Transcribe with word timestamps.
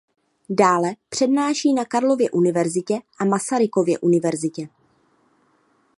Dále 0.49 0.95
přednáší 1.09 1.73
na 1.73 1.85
Karlově 1.85 2.29
univerzitě 2.31 2.99
a 3.19 3.25
Masarykově 3.25 3.99
univerzitě. 3.99 4.67